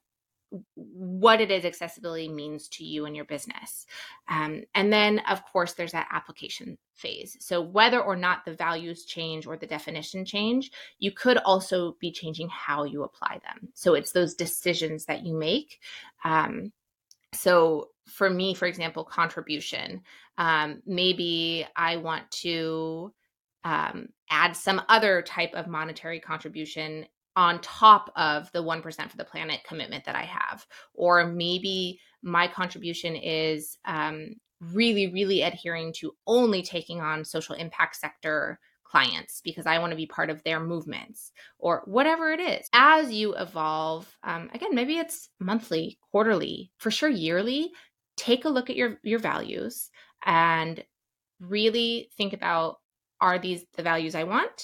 [0.75, 3.87] what it is accessibility means to you and your business.
[4.29, 7.37] Um, and then, of course, there's that application phase.
[7.41, 12.11] So, whether or not the values change or the definition change, you could also be
[12.11, 13.69] changing how you apply them.
[13.75, 15.81] So, it's those decisions that you make.
[16.25, 16.73] Um,
[17.35, 20.03] so, for me, for example, contribution,
[20.39, 23.13] um, maybe I want to
[23.65, 27.07] um, add some other type of monetary contribution
[27.39, 30.67] on top of the 1% for the planet commitment that I have.
[30.93, 37.95] Or maybe my contribution is um, really, really adhering to only taking on social impact
[37.95, 42.67] sector clients because I want to be part of their movements or whatever it is.
[42.73, 47.71] As you evolve, um, again, maybe it's monthly, quarterly, for sure yearly.
[48.17, 49.91] Take a look at your your values
[50.27, 50.83] and
[51.39, 52.79] really think about
[53.21, 54.61] are these the values I want?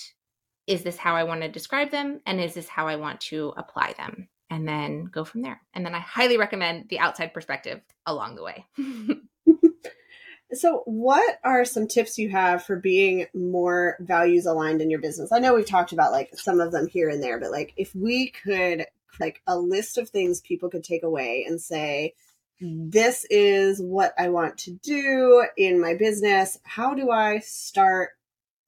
[0.66, 2.20] Is this how I want to describe them?
[2.26, 4.28] And is this how I want to apply them?
[4.50, 5.60] And then go from there.
[5.74, 8.66] And then I highly recommend the outside perspective along the way.
[10.54, 15.32] So, what are some tips you have for being more values aligned in your business?
[15.32, 17.94] I know we've talked about like some of them here and there, but like if
[17.94, 18.86] we could
[19.20, 22.14] like a list of things people could take away and say,
[22.60, 26.58] this is what I want to do in my business.
[26.62, 28.10] How do I start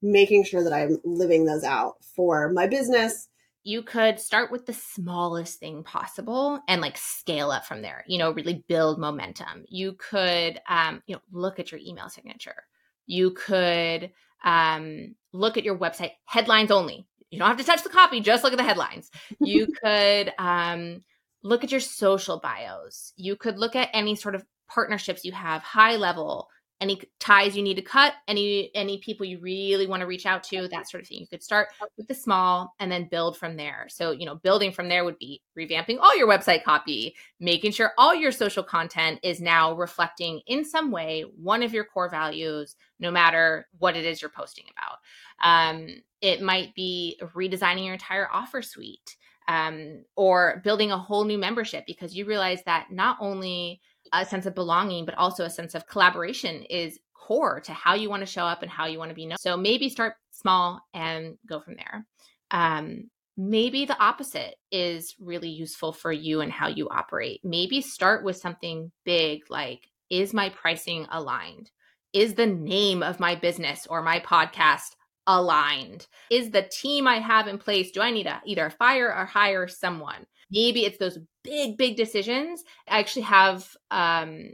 [0.01, 3.29] making sure that I'm living those out for my business.
[3.63, 8.17] You could start with the smallest thing possible and like scale up from there you
[8.17, 9.65] know really build momentum.
[9.67, 12.63] You could um, you know look at your email signature.
[13.05, 14.11] You could
[14.43, 17.07] um, look at your website headlines only.
[17.29, 19.11] You don't have to touch the copy just look at the headlines.
[19.39, 21.03] You could um,
[21.43, 23.13] look at your social bios.
[23.15, 27.63] You could look at any sort of partnerships you have high level any ties you
[27.63, 31.01] need to cut any any people you really want to reach out to that sort
[31.01, 31.19] of thing.
[31.19, 33.87] You could start with the small and then build from there.
[33.89, 37.91] So you know building from there would be revamping all your website copy making sure
[37.97, 42.75] all your social content is now reflecting in some way one of your core values
[42.99, 44.97] no matter what it is you're posting about.
[45.43, 45.87] Um,
[46.21, 51.85] it might be redesigning your entire offer suite um, or building a whole new membership
[51.85, 53.81] because you realize that not only
[54.13, 58.09] a sense of belonging, but also a sense of collaboration is core to how you
[58.09, 59.37] want to show up and how you want to be known.
[59.37, 62.05] So maybe start small and go from there.
[62.51, 67.41] Um, maybe the opposite is really useful for you and how you operate.
[67.43, 71.69] Maybe start with something big like, is my pricing aligned?
[72.13, 74.95] Is the name of my business or my podcast
[75.27, 76.07] aligned?
[76.31, 79.67] Is the team I have in place, do I need to either fire or hire
[79.67, 80.25] someone?
[80.49, 82.63] Maybe it's those big, big decisions.
[82.87, 84.53] I actually have um,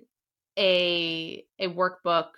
[0.58, 2.30] a a workbook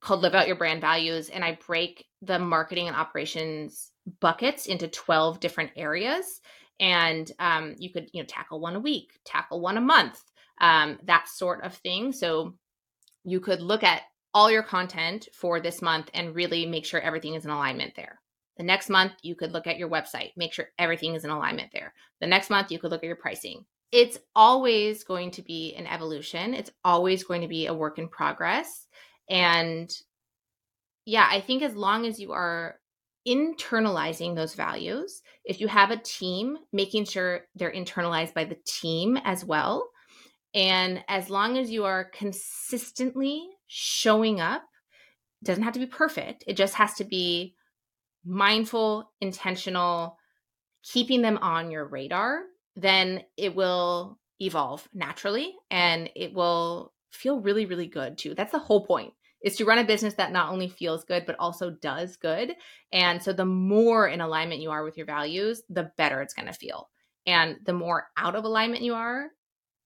[0.00, 4.88] called Live Out Your Brand Values, and I break the marketing and operations buckets into
[4.88, 6.40] 12 different areas.
[6.78, 10.22] And um, you could, you know, tackle one a week, tackle one a month,
[10.60, 12.12] um, that sort of thing.
[12.12, 12.54] So
[13.24, 17.34] you could look at all your content for this month and really make sure everything
[17.34, 18.20] is in alignment there.
[18.56, 21.70] The next month, you could look at your website, make sure everything is in alignment
[21.72, 21.94] there.
[22.20, 23.64] The next month, you could look at your pricing.
[23.90, 28.08] It's always going to be an evolution, it's always going to be a work in
[28.08, 28.86] progress.
[29.28, 29.90] And
[31.06, 32.76] yeah, I think as long as you are
[33.26, 39.16] internalizing those values, if you have a team, making sure they're internalized by the team
[39.24, 39.88] as well.
[40.54, 44.64] And as long as you are consistently showing up,
[45.44, 46.42] doesn't have to be perfect.
[46.48, 47.54] It just has to be
[48.24, 50.16] mindful, intentional,
[50.82, 52.42] keeping them on your radar,
[52.74, 58.34] then it will evolve naturally and it will feel really, really good too.
[58.34, 61.36] That's the whole point is to run a business that not only feels good, but
[61.38, 62.54] also does good.
[62.92, 66.48] And so the more in alignment you are with your values, the better it's going
[66.48, 66.90] to feel.
[67.24, 69.28] And the more out of alignment you are,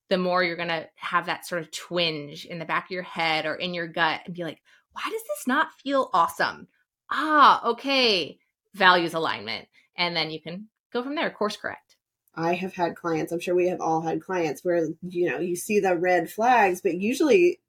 [0.09, 3.03] the more you're going to have that sort of twinge in the back of your
[3.03, 6.67] head or in your gut and be like, why does this not feel awesome?
[7.11, 8.37] ah, okay,
[8.73, 9.67] values alignment.
[9.97, 11.95] And then you can go from there, course correct.
[12.35, 15.55] I have had clients, I'm sure we have all had clients where, you know, you
[15.55, 17.61] see the red flags, but usually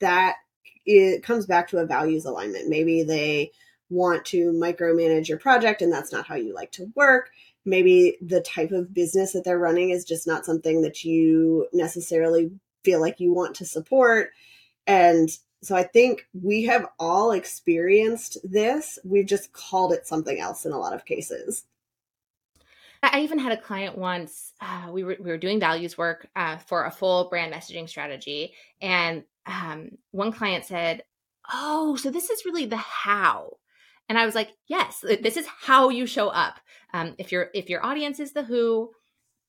[0.00, 0.36] that
[0.84, 2.68] it comes back to a values alignment.
[2.68, 3.52] Maybe they
[3.90, 7.30] want to micromanage your project and that's not how you like to work.
[7.64, 12.50] Maybe the type of business that they're running is just not something that you necessarily
[12.84, 14.30] feel like you want to support.
[14.86, 15.30] And
[15.62, 18.98] so I think we have all experienced this.
[19.04, 21.64] We've just called it something else in a lot of cases.
[23.02, 24.52] I even had a client once.
[24.60, 28.54] Uh, we were we were doing values work uh, for a full brand messaging strategy,
[28.80, 31.02] and um, one client said,
[31.52, 33.56] "Oh, so this is really the how."
[34.12, 36.60] And I was like, "Yes, this is how you show up.
[36.92, 38.90] Um, if your if your audience is the who,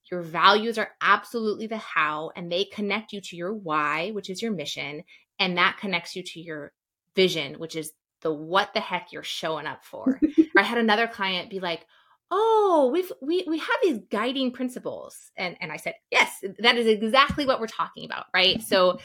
[0.09, 4.41] your values are absolutely the how, and they connect you to your why, which is
[4.41, 5.03] your mission,
[5.38, 6.72] and that connects you to your
[7.14, 7.91] vision which is
[8.22, 10.18] the what the heck you're showing up for.
[10.57, 11.86] I had another client be like
[12.32, 15.30] oh we've we, we have these guiding principles.
[15.36, 18.64] And and i said yes that is exactly what we're talking about right?
[18.64, 18.99] So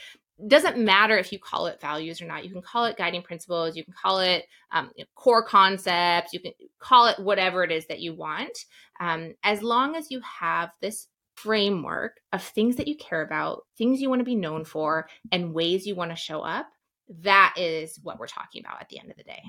[0.47, 2.45] doesn't matter if you call it values or not.
[2.45, 3.77] You can call it guiding principles.
[3.77, 6.33] You can call it um, you know, core concepts.
[6.33, 8.57] You can call it whatever it is that you want.
[9.01, 14.01] Um, as long as you have this framework of things that you care about, things
[14.01, 16.69] you want to be known for, and ways you want to show up,
[17.09, 19.43] that is what we're talking about at the end of the day.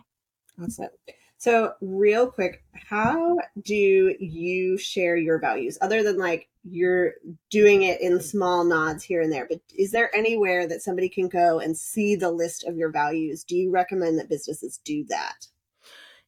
[0.62, 0.90] Awesome.
[1.38, 7.13] So, real quick, how do you share your values other than like you're
[7.49, 9.47] doing it in small nods here and there?
[9.49, 13.43] But is there anywhere that somebody can go and see the list of your values?
[13.43, 15.47] Do you recommend that businesses do that?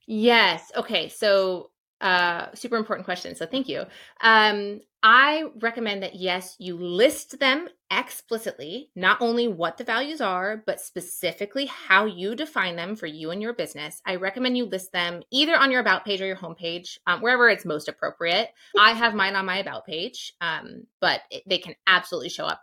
[0.07, 0.71] Yes.
[0.75, 1.09] Okay.
[1.09, 1.71] So,
[2.01, 3.35] uh, super important question.
[3.35, 3.85] So, thank you.
[4.21, 10.63] Um, I recommend that yes, you list them explicitly, not only what the values are,
[10.65, 14.01] but specifically how you define them for you and your business.
[14.05, 17.49] I recommend you list them either on your about page or your homepage, um, wherever
[17.49, 18.49] it's most appropriate.
[18.79, 22.61] I have mine on my about page, um, but it, they can absolutely show up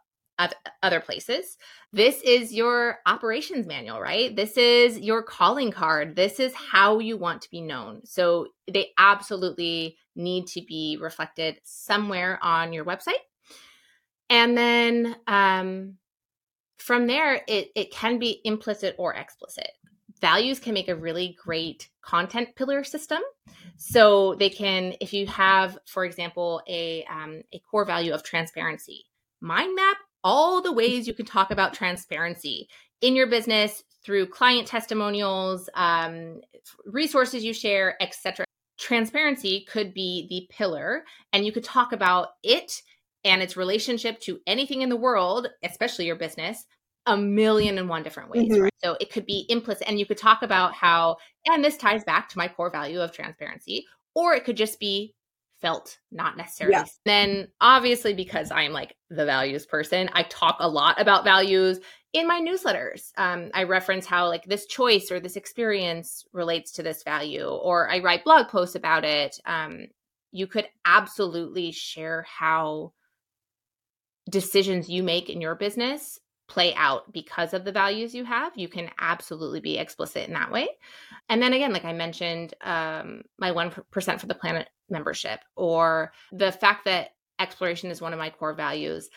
[0.83, 1.57] other places.
[1.93, 4.35] This is your operations manual, right?
[4.35, 6.15] This is your calling card.
[6.15, 8.03] This is how you want to be known.
[8.05, 13.19] So they absolutely need to be reflected somewhere on your website.
[14.31, 15.95] And then um,
[16.79, 19.71] from there, it, it can be implicit or explicit.
[20.21, 23.21] Values can make a really great content pillar system.
[23.77, 29.05] So they can, if you have, for example, a, um, a core value of transparency,
[29.41, 32.69] mind map all the ways you can talk about transparency
[33.01, 36.41] in your business through client testimonials, um,
[36.87, 38.45] resources you share, etc.
[38.79, 42.83] Transparency could be the pillar, and you could talk about it
[43.25, 46.65] and its relationship to anything in the world, especially your business,
[47.07, 48.63] a million and one different ways, mm-hmm.
[48.63, 48.75] right?
[48.83, 51.17] So it could be implicit, and you could talk about how,
[51.47, 55.15] and this ties back to my core value of transparency, or it could just be
[55.61, 56.77] felt, not necessarily.
[56.77, 56.85] Yeah.
[57.05, 61.81] Then, obviously, because I'm like the values person, I talk a lot about values
[62.13, 63.11] in my newsletters.
[63.17, 67.91] Um, I reference how like this choice or this experience relates to this value, or
[67.91, 69.37] I write blog posts about it.
[69.47, 69.87] Um,
[70.31, 72.93] you could absolutely share how
[74.29, 76.19] decisions you make in your business
[76.49, 78.57] play out because of the values you have.
[78.57, 80.69] You can absolutely be explicit in that way.
[81.29, 86.51] And then again, like I mentioned, um, my 1% for the planet membership, or the
[86.51, 89.11] fact that exploration is one of my core values.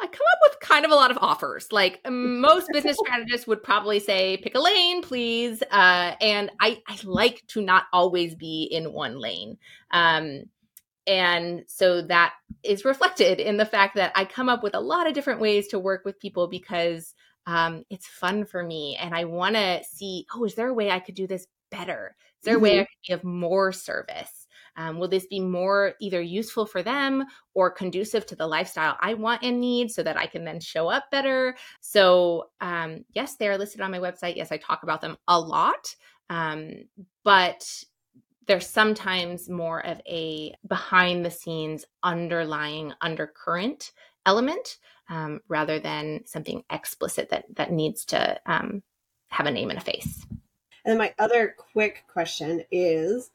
[0.00, 1.68] I come up with kind of a lot of offers.
[1.72, 5.62] Like most business strategists would probably say, pick a lane, please.
[5.70, 9.56] Uh, and I, I like to not always be in one lane.
[9.90, 10.44] Um,
[11.06, 15.06] and so that is reflected in the fact that I come up with a lot
[15.06, 17.14] of different ways to work with people because
[17.46, 18.96] um, it's fun for me.
[19.00, 22.16] And I want to see, oh, is there a way I could do this better?
[22.40, 22.60] Is there mm-hmm.
[22.60, 22.82] a way I mm-hmm.
[22.82, 24.46] could be of more service?
[24.76, 27.24] Um, will this be more either useful for them
[27.54, 30.88] or conducive to the lifestyle I want and need so that I can then show
[30.88, 31.56] up better?
[31.80, 34.36] So, um, yes, they are listed on my website.
[34.36, 35.94] Yes, I talk about them a lot.
[36.28, 36.86] Um,
[37.22, 37.64] but
[38.46, 43.92] there's sometimes more of a behind the scenes underlying undercurrent
[44.26, 44.78] element
[45.08, 48.82] um, rather than something explicit that that needs to um,
[49.28, 50.26] have a name and a face.
[50.84, 53.30] And then my other quick question is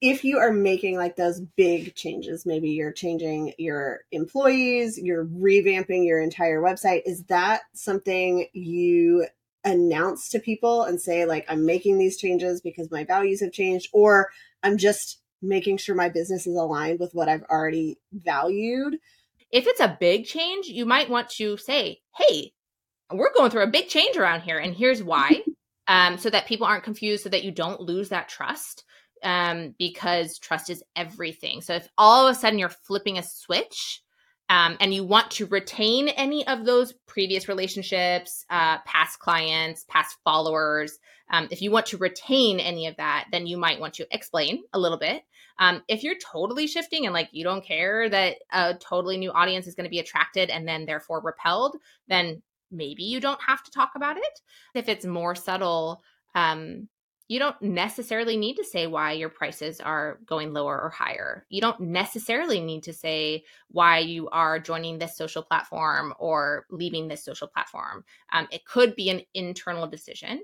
[0.00, 6.04] if you are making like those big changes maybe you're changing your employees you're revamping
[6.04, 9.26] your entire website is that something you
[9.64, 13.88] announce to people and say like i'm making these changes because my values have changed
[13.92, 14.28] or
[14.62, 18.96] I'm just making sure my business is aligned with what I've already valued.
[19.50, 22.52] If it's a big change, you might want to say, hey,
[23.12, 25.42] we're going through a big change around here, and here's why.
[25.88, 28.84] um, so that people aren't confused, so that you don't lose that trust.
[29.24, 31.60] Um, because trust is everything.
[31.60, 34.02] So if all of a sudden you're flipping a switch,
[34.52, 40.18] um, and you want to retain any of those previous relationships, uh, past clients, past
[40.24, 40.98] followers,
[41.30, 44.62] um, if you want to retain any of that, then you might want to explain
[44.74, 45.22] a little bit.
[45.58, 49.66] Um, if you're totally shifting and like you don't care that a totally new audience
[49.66, 51.78] is going to be attracted and then therefore repelled,
[52.08, 54.40] then maybe you don't have to talk about it.
[54.74, 56.02] If it's more subtle,
[56.34, 56.88] um,
[57.28, 61.46] you don't necessarily need to say why your prices are going lower or higher.
[61.48, 67.08] You don't necessarily need to say why you are joining this social platform or leaving
[67.08, 68.04] this social platform.
[68.32, 70.42] Um, it could be an internal decision,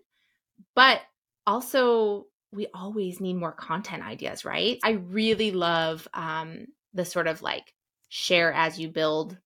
[0.75, 1.03] but
[1.47, 4.79] also we always need more content ideas, right?
[4.83, 7.75] I really love um, the sort of like
[8.09, 9.37] share as you build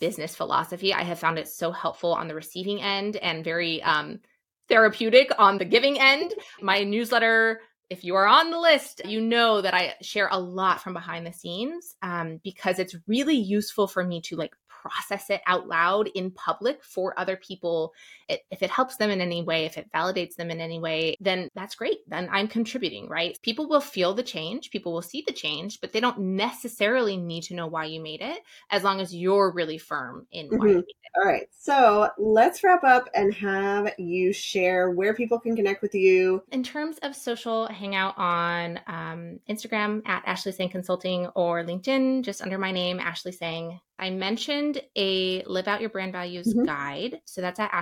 [0.00, 0.94] business philosophy.
[0.94, 4.20] I have found it so helpful on the receiving end and very um,
[4.68, 6.34] therapeutic on the giving end.
[6.60, 7.60] My newsletter,
[7.90, 11.26] if you are on the list, you know that I share a lot from behind
[11.26, 16.08] the scenes um, because it's really useful for me to like process it out loud
[16.14, 17.92] in public for other people,
[18.28, 21.16] it, if it helps them in any way, if it validates them in any way,
[21.20, 21.98] then that's great.
[22.06, 23.38] Then I'm contributing, right?
[23.42, 27.44] People will feel the change, people will see the change, but they don't necessarily need
[27.44, 28.38] to know why you made it
[28.70, 30.58] as long as you're really firm in mm-hmm.
[30.58, 30.96] why you made it.
[31.16, 31.48] All right.
[31.58, 36.42] So let's wrap up and have you share where people can connect with you.
[36.52, 42.22] In terms of social, hang out on um, Instagram at Ashlee Sang Consulting or LinkedIn,
[42.22, 43.80] just under my name, Ashlee Sang.
[43.98, 46.64] I mentioned a live out your brand values mm-hmm.
[46.64, 47.20] guide.
[47.24, 47.72] So that's at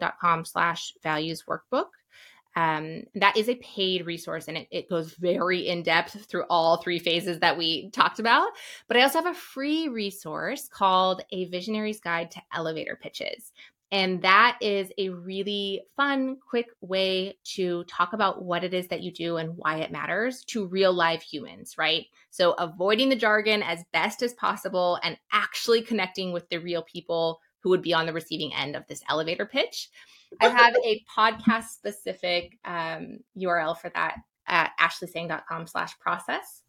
[0.00, 1.88] ashleesang.com slash values workbook.
[2.54, 6.76] Um, that is a paid resource and it, it goes very in depth through all
[6.76, 8.50] three phases that we talked about.
[8.88, 13.52] But I also have a free resource called A Visionary's Guide to Elevator Pitches.
[13.90, 19.02] And that is a really fun, quick way to talk about what it is that
[19.02, 22.06] you do and why it matters to real live humans, right?
[22.30, 27.40] So, avoiding the jargon as best as possible and actually connecting with the real people
[27.62, 29.88] who would be on the receiving end of this elevator pitch.
[30.40, 36.62] I have a podcast specific um, URL for that at ashleesang.com slash process.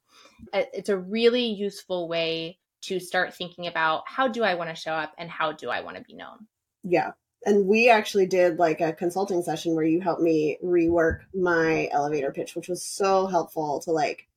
[0.54, 4.76] Uh, it's a really useful way to start thinking about how do I want to
[4.76, 6.48] show up and how do I want to be known.
[6.84, 7.12] Yeah.
[7.46, 12.32] And we actually did like a consulting session where you helped me rework my elevator
[12.32, 14.28] pitch, which was so helpful to like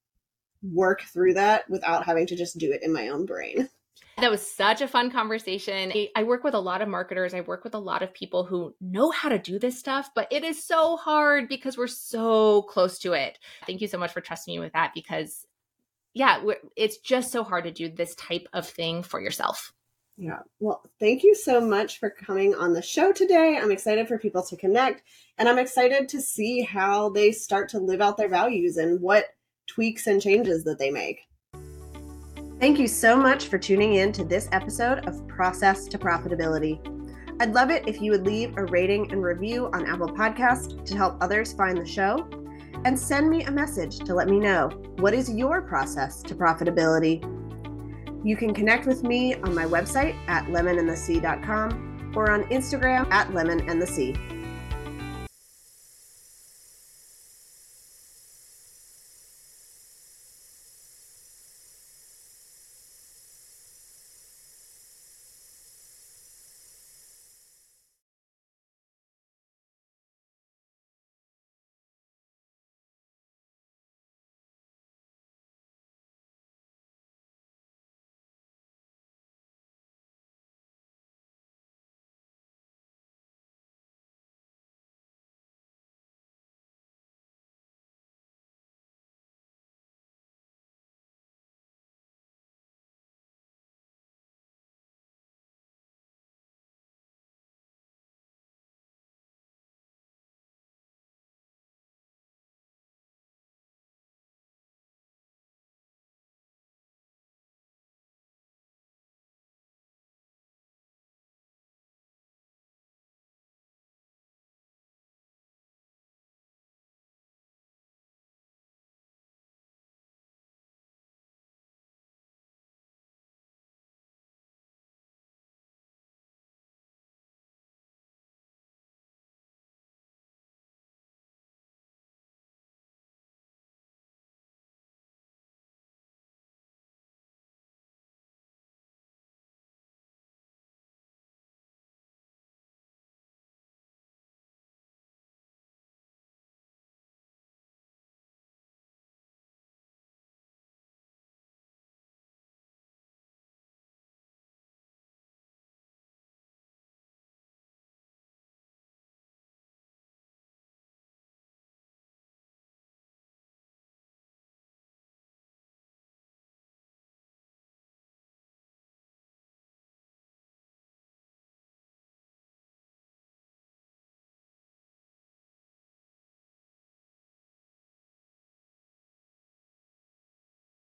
[0.62, 3.68] work through that without having to just do it in my own brain.
[4.18, 5.92] That was such a fun conversation.
[6.16, 7.34] I work with a lot of marketers.
[7.34, 10.26] I work with a lot of people who know how to do this stuff, but
[10.30, 13.38] it is so hard because we're so close to it.
[13.66, 15.46] Thank you so much for trusting me with that because,
[16.14, 16.42] yeah,
[16.76, 19.74] it's just so hard to do this type of thing for yourself.
[20.16, 20.38] Yeah.
[20.60, 23.58] Well, thank you so much for coming on the show today.
[23.60, 25.02] I'm excited for people to connect
[25.36, 29.26] and I'm excited to see how they start to live out their values and what
[29.66, 31.20] tweaks and changes that they make.
[32.58, 36.80] Thank you so much for tuning in to this episode of Process to Profitability.
[37.38, 40.96] I'd love it if you would leave a rating and review on Apple Podcast to
[40.96, 42.26] help others find the show
[42.86, 44.68] and send me a message to let me know
[45.00, 47.20] what is your process to profitability.
[48.24, 54.35] You can connect with me on my website at lemonandthesea.com or on Instagram at lemonandthesea.